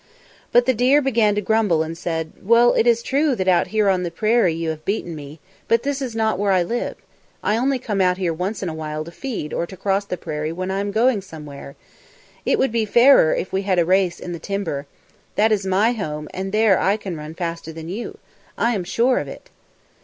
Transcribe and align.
But 0.51 0.65
the 0.65 0.73
deer 0.73 0.99
began 0.99 1.35
to 1.35 1.41
grumble 1.41 1.83
and 1.83 1.95
said, 1.95 2.31
"Well, 2.41 2.73
it 2.73 2.87
is 2.87 3.03
true 3.03 3.35
that 3.35 3.47
out 3.47 3.67
here 3.67 3.87
on 3.87 4.01
the 4.01 4.09
prairie 4.09 4.55
you 4.55 4.69
have 4.71 4.83
beaten 4.83 5.15
me, 5.15 5.39
but 5.67 5.83
this 5.83 6.01
is 6.01 6.15
not 6.15 6.39
where 6.39 6.51
I 6.51 6.63
live. 6.63 6.95
I 7.43 7.55
only 7.55 7.77
come 7.77 8.01
out 8.01 8.17
here 8.17 8.33
once 8.33 8.63
in 8.63 8.69
a 8.69 8.73
while 8.73 9.03
to 9.05 9.11
feed 9.11 9.53
or 9.53 9.67
to 9.67 9.77
cross 9.77 10.03
the 10.03 10.17
prairie 10.17 10.51
when 10.51 10.71
I 10.71 10.79
am 10.79 10.89
going 10.89 11.21
somewhere. 11.21 11.75
It 12.47 12.57
would 12.57 12.71
be 12.71 12.83
fairer 12.83 13.35
if 13.35 13.53
we 13.53 13.61
had 13.61 13.77
a 13.77 13.85
race 13.85 14.19
in 14.19 14.33
the 14.33 14.39
timber. 14.39 14.87
That 15.35 15.51
is 15.51 15.67
my 15.67 15.91
home, 15.91 16.27
and 16.33 16.51
there 16.51 16.79
I 16.79 16.97
can 16.97 17.15
run 17.15 17.35
faster 17.35 17.71
than 17.71 17.87
you. 17.87 18.17
I 18.57 18.73
am 18.73 18.83
sure 18.83 19.19
of 19.19 19.27
it." 19.27 19.51